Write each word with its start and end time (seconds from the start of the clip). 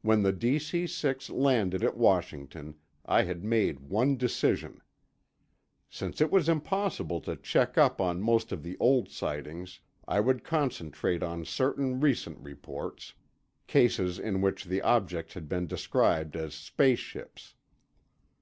When 0.00 0.22
the 0.22 0.32
DC 0.32 0.88
6 0.88 1.28
landed 1.28 1.84
at 1.84 1.94
Washington, 1.98 2.76
I 3.04 3.24
had 3.24 3.44
made 3.44 3.80
one 3.80 4.16
decision. 4.16 4.80
Since 5.90 6.22
it 6.22 6.30
was 6.30 6.48
impossible 6.48 7.20
to 7.20 7.36
check 7.36 7.76
up 7.76 8.00
on 8.00 8.22
most 8.22 8.52
of 8.52 8.62
the 8.62 8.78
old 8.80 9.10
sightings, 9.10 9.80
I 10.08 10.18
would 10.18 10.44
concentrate 10.44 11.22
on 11.22 11.44
certain 11.44 12.00
recent 12.00 12.38
reports—cases 12.38 14.18
in 14.18 14.40
which 14.40 14.64
the 14.64 14.80
objects 14.80 15.34
had 15.34 15.46
been 15.46 15.66
described 15.66 16.36
as 16.36 16.54
space 16.54 16.98
ships. 17.00 17.54